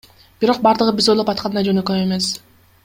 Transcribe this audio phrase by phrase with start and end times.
[0.43, 2.35] Бирок бардыгы биз ойлоп аткандай жөнөкөй эмес.